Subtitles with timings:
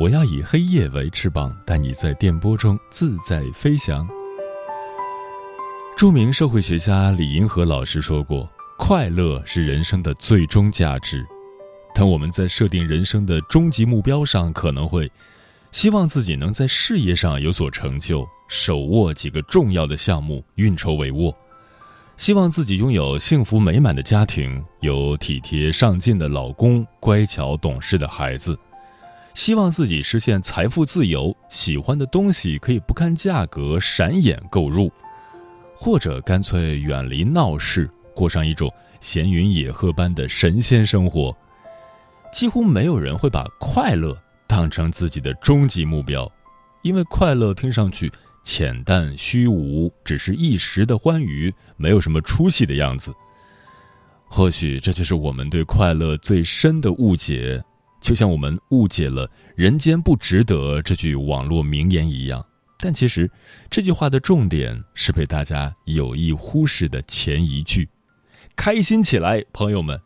[0.00, 4.08] 我要以黑夜为翅膀，带你在电波中自在飞翔。
[5.96, 11.26] 著名社会学家李银河老师说过：“快乐是人生的最终价值。”
[11.92, 15.10] 当我们在设定人生的终极目标上，可能会。
[15.72, 21.34] 希望自己能在事业上有所成就，手握几个重要的项目，运筹帷幄；
[22.16, 28.54] 希望自己拥有幸福美满的家庭，有体贴上进的老公，乖巧懂事的孩子；
[29.38, 34.90] 希望自己实现财富自由，喜欢的东西可以不看价格闪眼购入，
[35.76, 38.68] 或者干脆远离闹市，过上一种
[39.00, 41.32] 闲云野鹤般的神仙生活。
[42.32, 44.20] 几乎没有人会把快乐。
[44.48, 46.28] 当成自己的终极目标，
[46.82, 48.10] 因为快乐听上去
[48.42, 53.14] 浅淡虚无，只是一时的欢愉，没有什么出息的样子。
[54.26, 57.62] 或许这就是我们对快乐最深的误解，
[58.00, 62.44] 就像我们误解了“人间不值得”这句网络名言一样。
[62.78, 63.28] 但其实，
[63.68, 67.88] 这句话的重点是被大家有意忽视的前一句
[68.54, 70.00] ：“开心起来，朋友们。”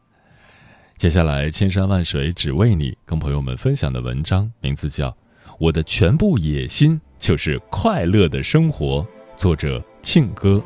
[0.97, 5.11] 接下来，千山万水只为你，跟朋友们分享的文章名字叫
[5.59, 9.01] 《我的全部野心就是快乐的生活》，
[9.37, 10.63] 作者庆哥。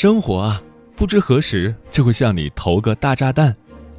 [0.00, 0.62] 生活啊，
[0.96, 3.54] 不知何时就会向你投个大炸弹，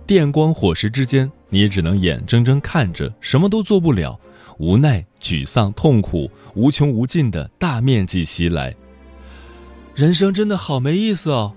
[0.08, 4.20] 电光火石之间，你也只能眼睁睁看着，什么都做不了，
[4.58, 8.76] 无奈、沮丧、痛苦，无穷无尽的大面积袭来。
[9.94, 11.54] 人生真的好没意思哦，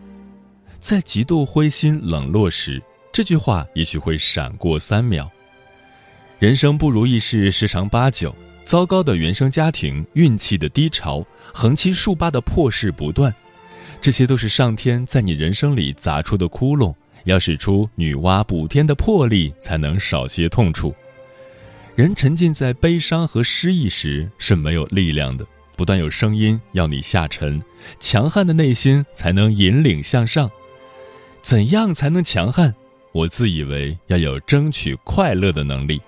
[0.79, 5.27] 在极度灰心冷落时，这句话也许会闪过三秒。
[6.39, 13.35] 人生不如意事十常八九，糟糕的原生家庭，运气的低潮，横七竖八的破事不断。
[14.05, 16.95] 这些都是上天在你人生里砸出的窟窿，
[17.25, 20.95] 要使出女娲补天的魄力，才能少些痛楚。
[21.97, 27.63] 人沉浸在悲伤和失意时是没有力量的，不断有声音要你下沉，
[27.99, 30.51] 强悍的内心才能引领向上。
[31.41, 32.75] 怎样才能强悍？
[33.13, 35.99] 我自以为要有争取快乐的能力。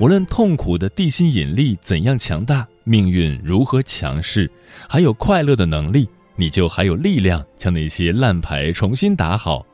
[0.00, 4.50] 无论痛苦的地心引力怎样强大，命运如何强势，
[4.88, 6.08] 还有快乐的能力。
[6.36, 9.66] 你就还有力量将那些烂牌重新打好。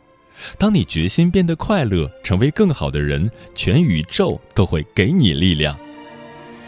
[0.57, 5.77] 当你决心变得快乐，成为更好的人，全宇宙都会给你力量。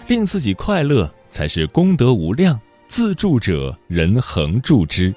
[0.08, 5.14] 令自己快乐才是功德无量，自助者人恒助之。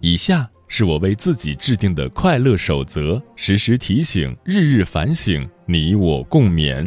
[0.00, 6.86] 以下是我为自己制定的快乐守则，时时提醒，日日反省，你我共勉。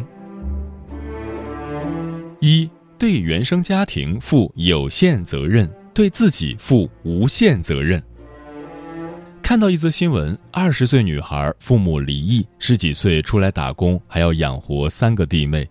[2.39, 2.69] 一
[2.99, 5.67] 对原生家庭负有限责任。
[5.93, 8.01] 对自己负无限责任。
[9.41, 15.69] 看到一则新闻：二十岁女孩父母离异，十几岁出来打工，还要养活三个弟妹，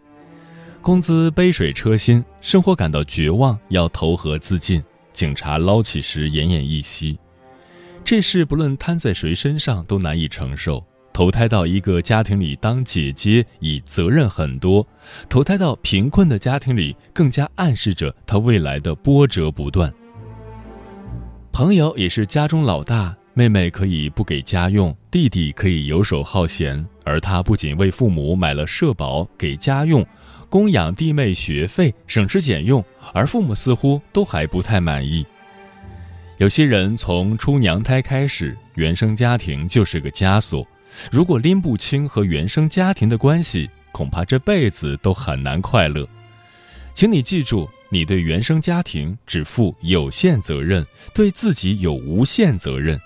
[0.83, 4.83] 工资杯水车薪，生活感到绝望，要投河自尽。
[5.13, 7.19] 警察捞起时奄奄一息。
[8.05, 10.85] 这事不论摊在谁身上都难以承受。
[11.13, 14.87] 投胎到一个家庭里当姐姐，已责任很多；
[15.29, 19.93] 投胎到贫困的家庭里，更加暗示着她未来的波折不断。
[21.53, 30.07] 朋友也是家中老大，妹妹可以不给家用，弟弟可以游手好闲，而他不仅为父母买了社保、给家用、
[30.49, 32.83] 供养弟妹学费，省吃俭用，
[33.13, 35.27] 而父母似乎都还不太满意。
[36.39, 40.67] 有些人从出娘胎开始，原生家庭就是个枷锁。
[41.11, 46.09] 如果拎不清和原生家庭的关系，恐怕这辈子都很难快乐。
[46.95, 52.99] 请你记住，你对原生家庭只负有限责任，对自己有无限责任。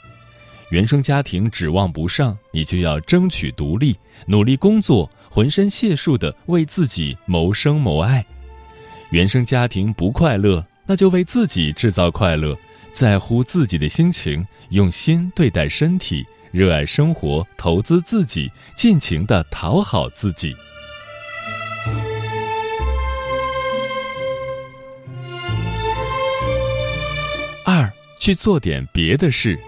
[0.70, 3.96] 原生家庭指望不上，你就要争取独立，
[4.26, 8.24] 努力工作，浑身解数的为自己谋生谋爱。
[9.10, 12.56] 原生家庭不快乐，那就为自己制造快乐。
[12.92, 20.54] 在乎自己的心情，用心对待身体，热爱生活，投资自己，尽情的讨好自己。
[28.24, 29.58] 去做点别的事。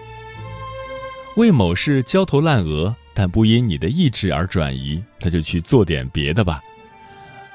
[1.35, 6.59] 为某事焦头烂额，但不因你的意志而转移，那就去做点别的吧。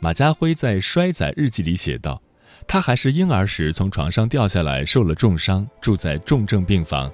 [0.00, 2.22] 马家辉在《衰仔日记》里写道。
[2.68, 7.10] 他还是婴儿时从床上掉下来，受了重伤，住在重症病房。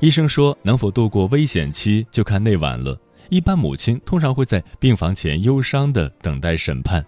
[0.00, 2.94] 医生说，能否度过危险期就看那晚了。
[3.30, 7.02] 一般母亲通常会在病房前忧伤地等待审判，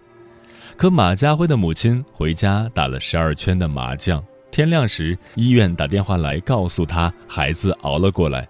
[0.77, 4.23] 可马家辉的母亲回家打了十二圈的麻将。
[4.49, 8.47] 天亮时，医院打电话来告诉他，孩子熬了过来。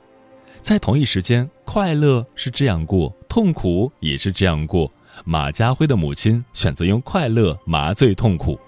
[0.62, 4.92] 在同一时间，快乐是这样过，痛苦也是这样过。
[5.26, 8.60] 马家辉的母亲选择用快乐麻醉痛苦。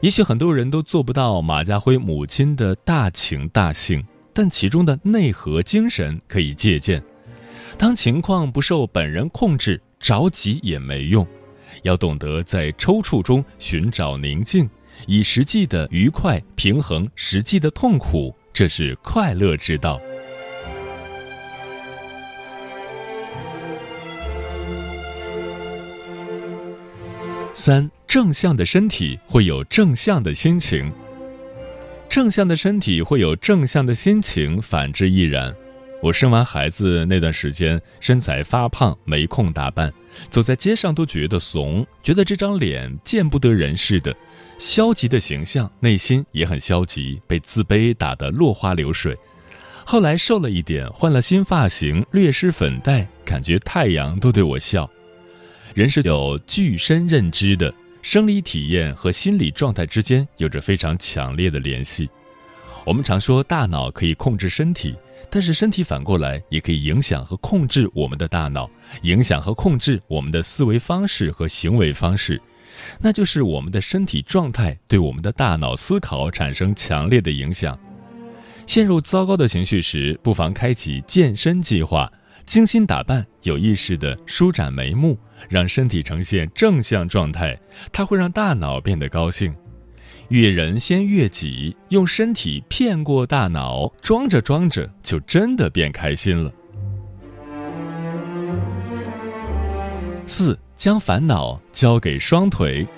[0.00, 7.02] 也许很多人都做不到马家辉母亲的大情大性，但其中的内核精神可以借鉴。
[7.76, 11.26] 当情况不受本人控制，着急也没用，
[11.82, 14.68] 要懂得在抽搐中寻找宁静，
[15.06, 20.00] 以实际的愉快平衡实际的痛苦，这是快乐之道。
[27.54, 30.92] 三正向的身体会有正向的心情，
[32.08, 35.52] 正向的身体会有正向的心情，反之亦然。
[36.00, 39.92] 我生完孩子那段时间，身材发胖，没空打扮，
[40.30, 44.14] 走在街上都觉得怂，觉得这张脸见不得人似的，
[44.58, 49.16] 消极的形象，内心也很消极，被自卑打得落花流水。
[49.86, 54.88] 后来瘦了一点，换了新发型，略施粉黛，感觉太阳都对我笑。
[55.74, 57.72] 人是有具身认知的，
[58.02, 62.10] 生理体验和心理状态之间有着非常强烈的联系。
[62.84, 64.94] 我们常说大脑可以控制身体，
[65.30, 68.68] 但是身体反过来也可以影响和控制我们的大脑，
[69.02, 72.40] 影响和控制我们的思维方式和行为方式。
[73.00, 77.78] 那就是我们的身体状态对我们的大脑思考产生强烈的影响。
[78.66, 82.10] 陷入糟糕的情绪时，不妨开启健身计划。
[82.44, 85.18] 精心打扮，有意识地舒展眉目，
[85.50, 87.58] 让身体呈现正向状态，
[87.92, 89.54] 它会让大脑变得高兴。
[90.28, 96.50] 悦人先悦己，用身体骗过大脑，装着装着就真的变开心了。
[100.26, 102.84] 四，将烦恼交给双腿。《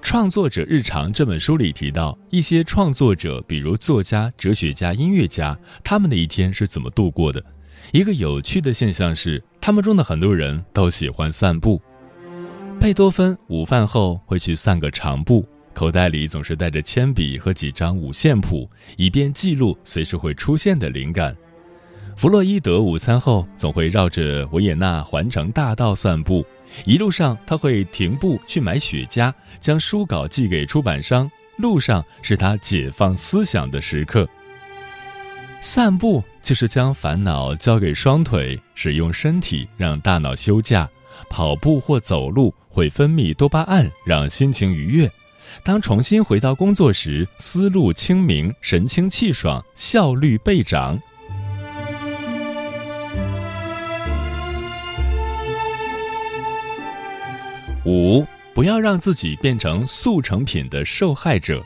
[0.00, 7.44] 创作者日常》这本书里提到，一些创作者，比如作家、哲学家、音乐家，他们的一天是怎么度过的。
[7.90, 11.82] 一个有趣的现象是，他们中的很多人都喜欢散步。
[12.78, 21.36] 贝多芬午饭后会去散个长步，口袋里总是带着铅笔和几张五线谱，以便记录随时会出现的灵感。
[22.16, 26.46] 弗洛伊德午餐后总会绕着维也纳环城大道散步，
[26.84, 31.30] 一路上他会停步去买雪茄，将书稿寄给出版商。
[31.56, 34.28] 路上是他解放思想的时刻。
[35.60, 40.88] 散步就是将烦恼交给双腿，使用身体让大脑休假。
[41.30, 45.10] 跑步或走路会分泌多巴胺，让心情愉悦。
[45.62, 51.00] 当重新回到工作时，思路清明，神清气爽，效率倍涨。
[57.94, 61.64] 五，不要让自己变成速成品的受害者。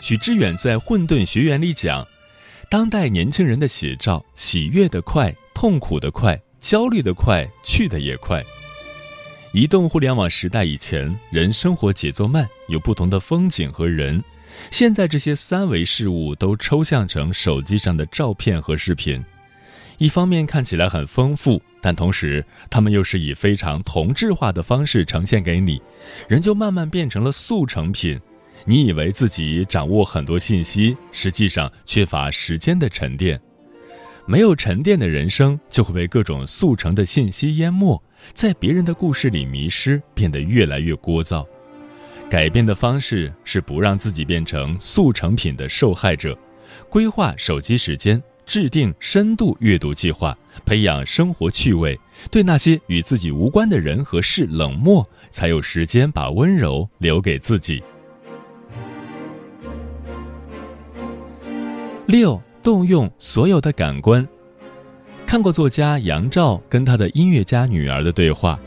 [0.00, 2.06] 许知远在《混沌学园》里讲。
[2.70, 8.42] 当代年轻人的写照：喜悦的快，痛苦的快，焦虑的快，去的也快。
[9.52, 14.22] 移动互联网时代以前，人生活节奏慢，有不同的风景和人。
[14.70, 19.22] 现在这些三维事物都抽象成手机上的照片和视频，
[19.98, 25.80] 一方面看起来很丰富，但同时他们又是以非常同质化的方式呈现给你，
[26.28, 28.20] 人就慢慢变成了速成品。
[28.64, 33.40] 你以为自己掌握很多信息，实际上缺乏时间的沉淀。
[34.26, 41.46] 没有沉淀的人生，就会被各种速成的信息淹没，在别人的故事里迷失，变得越来越聒噪。
[42.30, 46.36] 改变的方式是不让自己变成速成品的受害者，
[46.88, 51.98] 规划手机时间，制定深度阅读计划，培养生活趣味，
[52.30, 57.82] 对那些与自己无关的人和事冷漠，才有时间把温柔留给自己。
[62.06, 64.26] 六，动用所有的感官。
[65.26, 68.58] 看过作家杨照跟他的音乐家女儿的对话，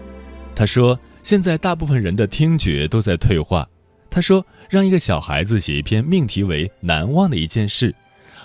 [0.55, 1.00] 他说。
[1.24, 3.67] 现在大部分人的听觉都在退化。
[4.10, 7.93] 他说：“让一个小孩子写一篇命题为‘难忘的一件事’，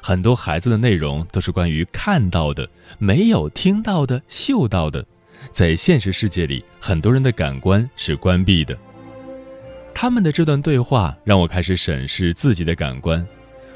[0.05, 2.69] 很多孩子的内容都是关于看到的，
[2.99, 5.07] 没有听到的、嗅到的。
[5.53, 8.77] 在现实世界里，很多人的感官是关闭的。”
[9.95, 13.25] 他们的这段对话让我开始审视自己的感官。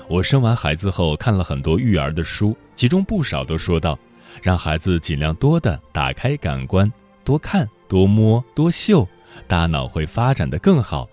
[0.09, 3.99] 我生完孩子后看了很多育儿的书，其中不少都说到，
[4.43, 6.93] 让孩子尽量多的打开感官，
[7.25, 7.67] 多看。
[7.89, 9.07] 多摸多嗅，
[9.47, 11.09] 大脑会发展的更好。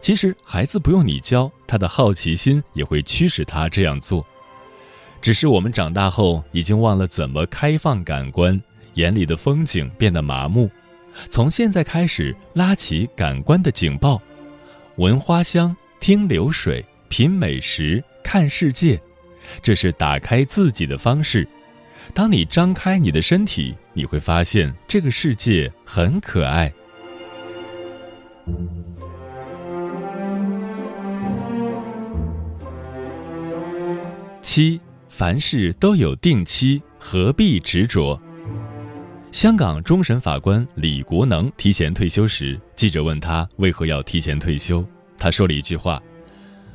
[0.00, 4.24] 其实孩子不用你教，他的好奇心也会驱使他这样做。
[5.24, 8.60] 只是我们长大后已经忘了怎么开放感官，
[8.92, 10.70] 眼里的风景变得麻木。
[11.30, 14.20] 从现在开始，拉起感官的警报，
[14.96, 19.00] 闻花香，听流水，品美食，看世界，
[19.62, 21.48] 这是打开自己的方式。
[22.12, 26.70] 当你张开你的身体，你会发现这个世界很可爱。
[34.42, 34.78] 七，
[35.16, 38.20] 凡事都有定期，何必执着？
[39.30, 44.84] 香港终审法官李国能提前退休时，记者问他为何要提前退休，
[45.16, 46.02] 他说了一句话：“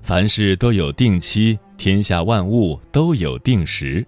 [0.02, 4.08] 凡事都有定期，天下万物都有定时。”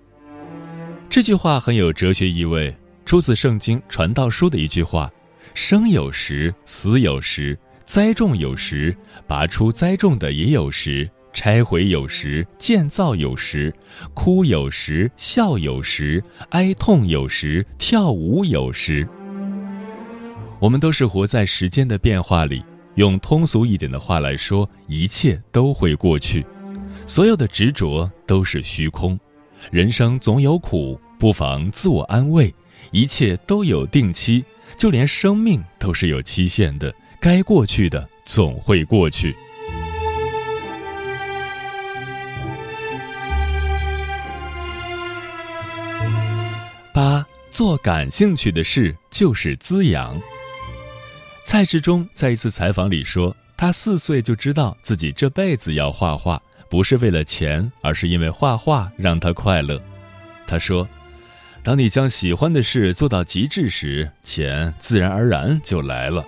[1.11, 2.73] 这句话很有哲学意味，
[3.05, 5.11] 出自《圣经·传道书》的一句话
[5.53, 7.53] ：“生有时，死有时；
[7.85, 8.95] 栽种有时，
[9.27, 13.71] 拔出栽种的也有时；拆毁有时，建造有时；
[14.13, 19.07] 哭有时，笑有时；哀痛有时，跳舞有时。”
[20.59, 22.63] 我们都是活在时间的变化里。
[22.95, 26.45] 用通俗一点的话来说，一切都会过去，
[27.07, 29.17] 所有的执着都是虚空。
[29.71, 32.53] 人生总有苦，不妨自我安慰，
[32.91, 34.43] 一切都有定期，
[34.75, 36.93] 就连生命都是有期限的。
[37.19, 39.35] 该过去的总会过去。
[46.93, 50.19] 八，做感兴趣的事就是滋养。
[51.43, 56.41] 蔡志忠在一次采访里说，他四岁就知道自己这辈子要画画。
[56.69, 59.81] 不是为了钱，而是因为画画让他快乐。
[60.47, 60.87] 他说
[61.61, 66.25] ：“当你将喜欢的事做到极致时，钱自然而然就来了。”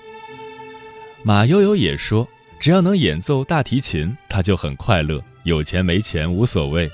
[1.24, 2.27] 马悠悠也说
[2.60, 5.24] ：“只要能演奏大提琴，他就很快乐。
[5.43, 6.91] 有钱没钱无所谓。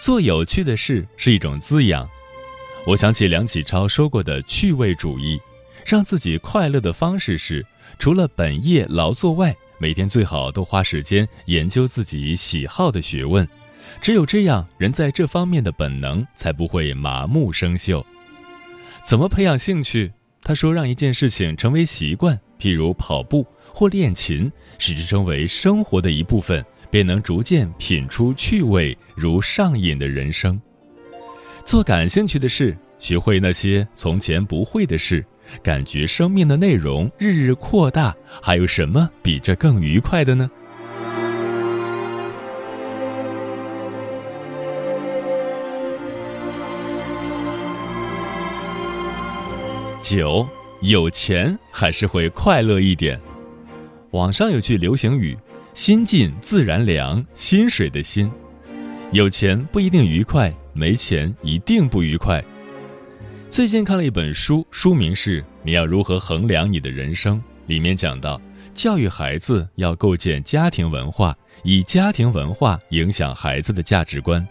[0.00, 2.08] 做有趣的事是一种滋养。”
[2.86, 5.38] 我想起梁启超说过的趣味主义，
[5.84, 7.64] 让自己快乐的方式是，
[7.98, 9.54] 除了本业劳作外。
[9.80, 13.46] 每天最好都花时间研究自己喜好的学问，
[14.00, 18.04] 只有这样，人在这方面的本能才不会麻木生锈。
[19.04, 20.10] 怎么培养兴趣？
[20.42, 30.60] 他说：“让一件事情成为习惯，譬如跑步或练琴，使之成为生活的一部分，便能逐渐品出趣味，如上瘾的人生。
[31.68, 35.22] 做感兴趣的事，学会那些从前不会的事。”
[35.62, 40.50] 感觉生命的内容日日扩大，还有什么比这更愉快的呢？
[50.00, 50.48] 九，
[50.80, 53.20] 有钱还是会快乐一点。
[54.12, 55.36] 网上有句流行语
[55.74, 58.30] ：“心静自然凉。”薪水的薪，
[59.12, 62.42] 有钱不一定愉快，没钱一定不愉快。
[63.50, 67.36] 最近看了一本书，书名是《你要如何衡量你的人生》。
[67.66, 68.40] 里面讲到，
[68.72, 74.46] 教育孩子要构建家庭文化，以家庭文化影响孩子的价值观。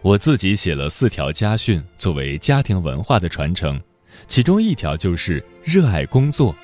[0.00, 3.78] 我自己写了四条家训，作为家庭文化的传承。
[4.26, 6.56] 其中一条就是热爱工作。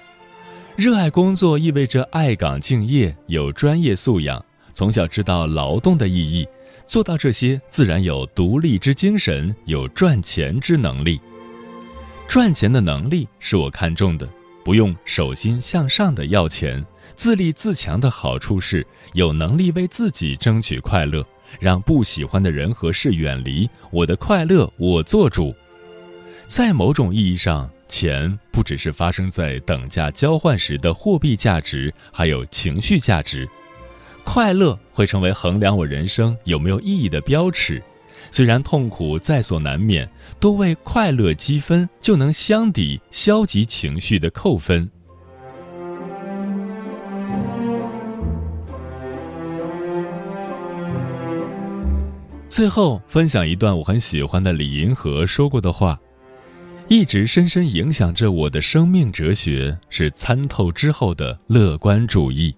[0.75, 6.49] 热爱工作意味着爱岗敬业，有专业素养，从小知道劳动的意义，
[6.91, 11.21] 做到这些，自然有独立之精神，有赚钱之能力。
[12.27, 14.29] 赚钱的能力是我看重的，
[14.65, 21.25] 不用手心向上的要钱，自立自强的好处是有能力为自己争取快乐，
[21.61, 25.55] 让不喜欢的人和事远离我的快乐，我做主。
[26.49, 33.49] 在某种意义上，钱不只是发生在等价交换时的货币价值，还有情绪价值。
[34.25, 37.83] 快乐会成为衡量我人生有没有意义的标尺。
[38.31, 40.09] 虽然痛苦在所难免，
[40.39, 44.89] 多为快乐积分，就能相抵消极情绪的扣分。
[52.49, 55.99] 最后分享一段我很喜欢的李银河说过的话，
[56.89, 62.55] 一直深深影响着我的生命哲学是参透之后的乐观主义。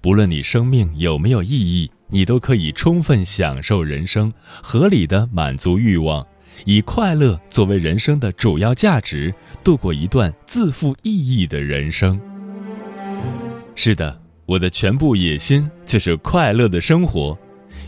[0.00, 4.32] 不论你生命有没有意义，你都可以充分享受人生，
[4.62, 6.26] 合理的满足欲望，
[6.64, 12.20] 以快乐作为人生的主要价值，度过一段自负意义的人生。
[13.74, 17.38] 是的，我的全部野心就是快乐的生活。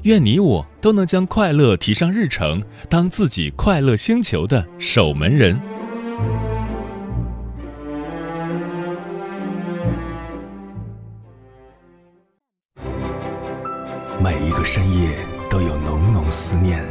[0.05, 5.61] 愿你我都能将快乐提上日程，当自己快乐星球的守门人。
[14.65, 15.17] 深夜
[15.51, 16.83] 都有浓浓思念，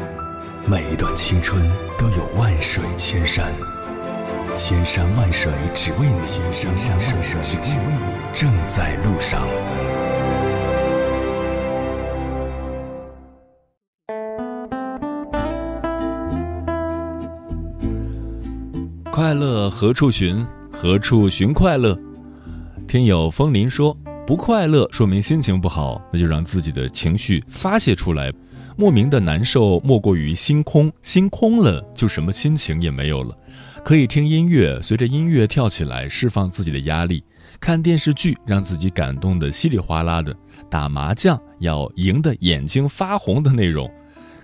[0.67, 1.65] 每一段青春
[1.97, 3.53] 都有万水千山，
[4.53, 9.41] 千山万水只为你，千山万水只为你，正在路上。
[19.11, 20.45] 快乐何处寻？
[20.71, 21.97] 何处寻快乐？
[22.87, 23.95] 听友风林说，
[24.31, 28.31] 不快乐说明心情不好，那就让自己的情绪发泄出来。
[28.77, 33.38] 莫名的难受，莫过于心空，心空了就什么心情也没有了。
[33.83, 37.19] 可以听音乐，随着音乐跳起来，释放自己的压力；
[37.59, 40.31] 看电视剧，让自己感动的稀里哗啦的；
[40.69, 43.85] 打麻将，要赢得眼睛发红的那种；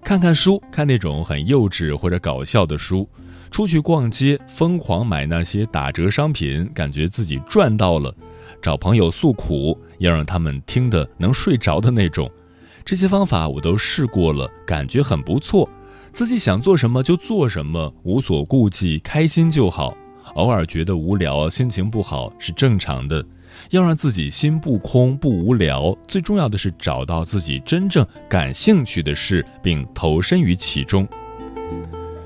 [0.03, 3.09] 看看书，看那种很幼稚或者搞笑的书。
[3.49, 8.13] 出去逛街，疯狂买那些打折商品，感觉自己赚到了；
[8.61, 12.29] 找朋友诉苦，要让他们听得能睡着的那种。
[12.85, 15.69] 这些方法我都试过了，感觉很不错。
[16.13, 19.95] 自己想做什么就做什么，无所顾忌，开心就好。
[20.35, 23.23] 偶尔觉得无聊、心情不好是正常的。
[23.71, 31.07] 要让自己心不空、不无聊，最重要的是找到自己真正感兴趣的事，并投身于其中。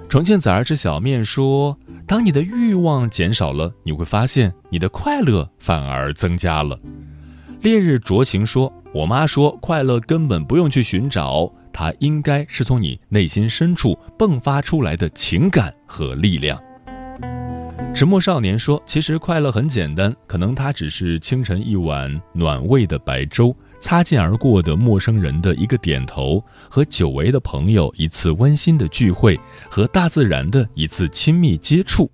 [0.09, 1.77] 重庆崽儿吃小面说
[2.11, 6.77] ：“当你的欲望减少了，你会发现你的快乐反而增加了。”
[7.63, 16.61] 烈日灼情说：“我妈说，快乐根本不用去寻找，它应该是从你内心深处迸发出来的情感和力量。”
[17.95, 29.37] 沉默少年说：“其实快乐很简单，可能它只是清晨一碗暖胃的白粥。”擦肩而过的陌生人的一个点头，和久违的朋友一次温馨的聚会，
[29.69, 32.09] 和大自然的一次亲密接触。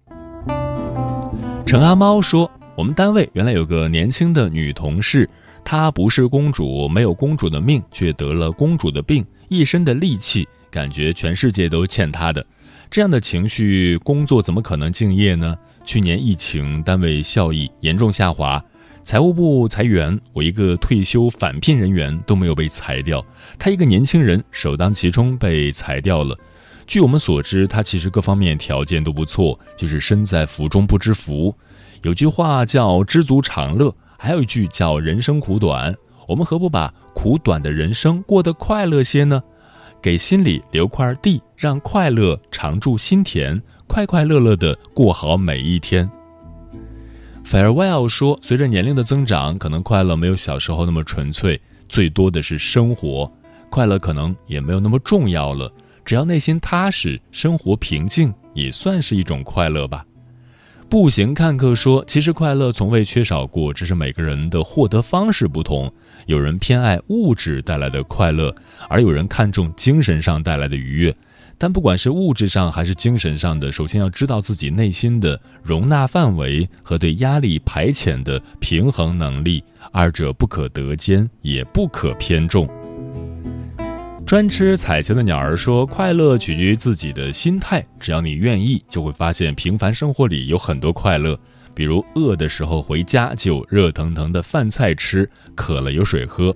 [1.65, 5.29] 陈阿猫说：“我们单位原来有个年轻的女同事，
[5.65, 12.43] 她不是公主，没有公主的命，却得了公主的病，一身的戾气，感觉全世界都欠她的。
[12.89, 15.57] 这样的情绪，工作怎么可能敬业呢？
[15.87, 18.61] 去年疫情，单位效益严重下滑。”
[19.05, 23.25] 财务部裁员，我一个退休返聘人员都没有被裁掉，
[23.57, 26.37] 他一个年轻人首当其冲被裁掉了。
[26.85, 31.55] 据我们所知，他其实各方面条件都不错，就是身在福中不知福。
[32.03, 35.95] 有句话叫“知足常乐”，还有一句叫“人生苦短”。
[36.27, 39.41] 我们何不把苦短的人生过得快乐些呢？
[40.01, 46.07] 给心里留块地，让快乐常驻心田，快快乐乐地过好每一天。
[47.43, 53.31] Farewell 说：“随着年龄的增长，可能快乐没有小时候那么纯粹，最多的是生活。
[53.69, 55.71] 快乐可能也没有那么重要了，
[56.05, 60.05] 只要内心踏实，生活平静，也算是一种快乐吧。”
[60.89, 65.91] 步行看客说：“其实快乐从未缺少过，只是每个人的获得方式不同。
[66.27, 68.53] 有人偏爱物质带来的快乐，
[68.89, 71.15] 而有人看重精神上带来的愉悦。”
[71.57, 82.69] 但不管是物质上还是精神上的，首先要知道自己内心的容纳范围和对压力排遣的平衡能力，二者不可得兼，也不可偏重。
[84.23, 91.39] 专吃彩球的鸟儿说：“快乐取决于自己的心态，只要你愿意，就会发现平凡生活里有很多快乐，
[91.73, 96.53] 比如饿的时候回家就热腾腾的饭菜吃，渴了有水喝。”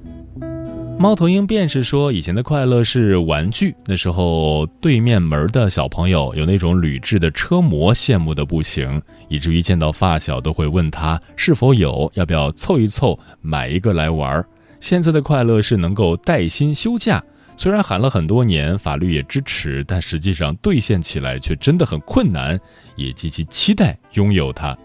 [1.01, 3.75] 猫头鹰便是说，以前的快乐是玩具。
[3.87, 14.45] 那时候，对面门的小朋友有那种铝制的车模，羡慕的不行，以至于见到发小都会问他是否有，要不要凑一凑买一个来玩。
[14.79, 17.23] 现在的快乐是能够带薪休假，
[17.57, 22.59] 虽然喊了很多年，法律也支持，但实际上兑现起来却真的很困难，
[22.95, 24.77] 也极其期待拥有它。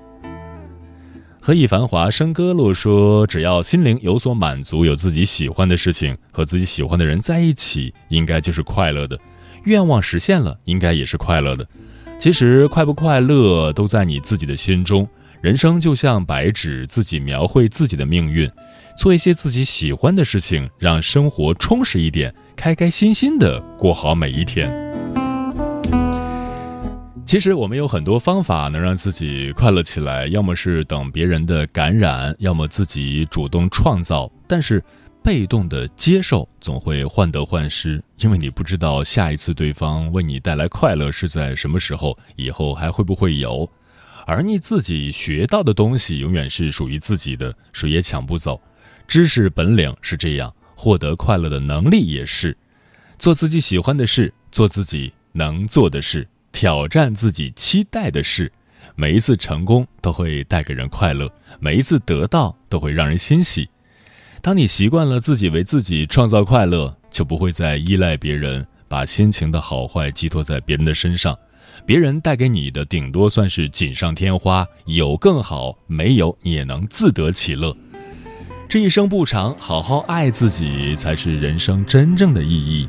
[1.46, 9.16] 何以繁华笙歌落说：“只要心灵有所满足，有自己喜欢的事情，和自己喜欢的人在一起，应该就是快乐的。
[9.62, 11.64] 愿望实现了，应该也是快乐的。
[12.18, 15.08] 其实快不快乐都在你自己的心中。
[15.40, 18.50] 人生就像白纸，自己描绘自己的命运。
[18.98, 24.68] 做一些自己喜欢的事情，让生活充实一点，开开心心的过好每一天。”
[27.26, 34.30] 其实我们有很多方法能让自己快乐起来，要么是等别人的感染，要么自己主动创造。
[34.46, 34.80] 但是，
[35.24, 43.68] 被动的接受总会患得患失，因为你不知道下一次对方为你带来快乐是在什么时候，以后还会不会有。
[44.24, 48.60] 而你自己学到的东西永远是属于自己的，谁也抢不走。
[49.08, 52.56] 知识本领是这样，获得快乐的能力也是。
[53.18, 56.24] 做自己喜欢的事，做自己能做的事。
[56.56, 58.50] 挑战自己期待的事，
[58.94, 63.68] 每一次成功都会带给人快乐，每一次得到都会让人欣喜。
[64.40, 71.38] 当你习惯了自己为自己创造快乐，就不会再依赖别人，把心情的好坏寄托在别人的身上。
[71.84, 77.76] 别人带给你的顶多算是锦上添花，有更好，没有你也能自得其乐。
[78.66, 82.88] 这一生不长，好好爱自己才是人生真正的意义。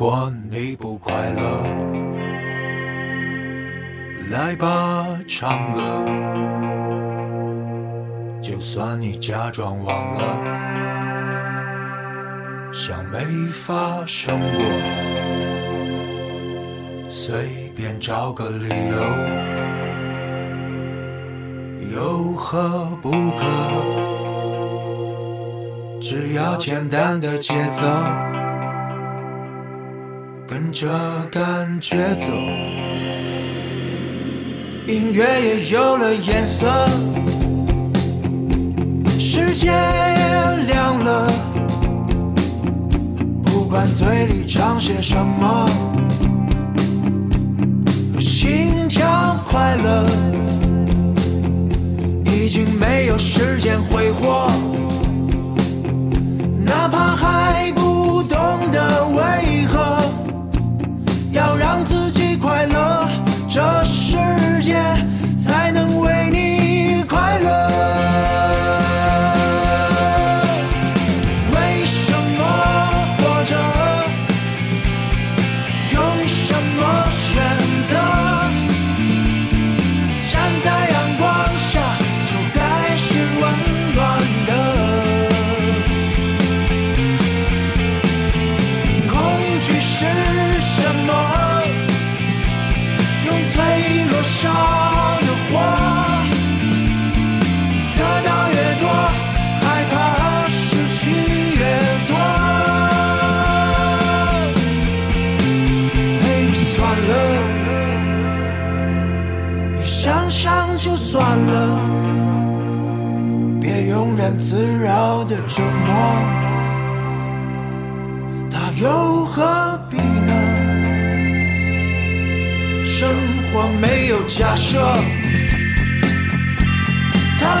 [0.00, 1.42] 如果你不快乐，
[4.30, 6.06] 来吧，唱歌。
[8.40, 10.22] 就算你假装忘了，
[12.72, 14.64] 像没发生过，
[17.08, 19.02] 随便找个理由，
[21.92, 23.44] 有何不可？
[26.00, 27.84] 只要简单的节奏。
[30.50, 30.88] 跟着
[31.30, 32.32] 感觉走，
[34.86, 36.88] 音乐也有了颜色，
[39.18, 41.30] 世界也亮了。
[43.44, 45.68] 不管嘴里唱些什么，
[48.18, 50.06] 心跳快乐，
[52.24, 54.50] 已经没有时间挥霍，
[56.64, 57.57] 哪怕还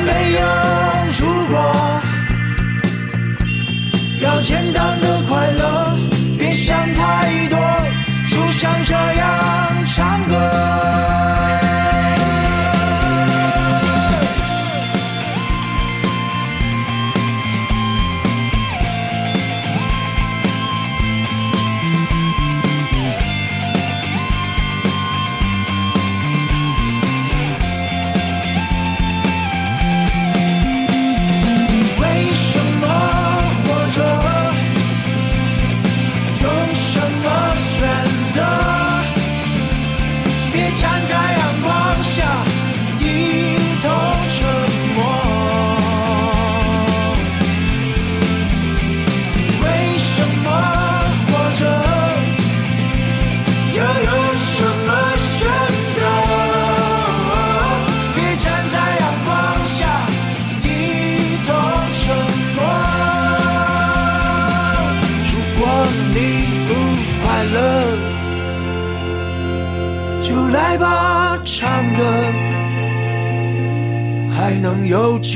[0.02, 0.40] 没有
[1.18, 2.00] 如果，
[4.20, 5.96] 要简单的快乐，
[6.38, 7.58] 别想太多，
[8.30, 9.47] 就像这样。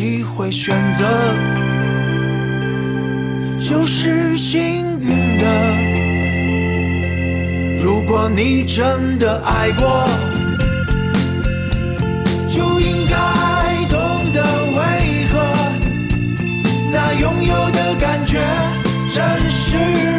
[0.02, 1.04] 机会选择，
[3.56, 5.44] 就是幸运的。
[7.80, 10.04] 如果你真的爱过，
[12.48, 13.14] 就应该
[13.88, 15.38] 懂得为何
[16.90, 18.40] 那拥有的感觉
[19.14, 20.11] 真实。